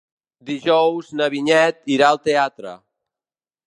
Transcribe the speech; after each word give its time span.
Dijous 0.47 1.13
na 1.21 1.29
Vinyet 1.35 1.79
irà 1.99 2.11
al 2.11 2.23
teatre. 2.27 2.79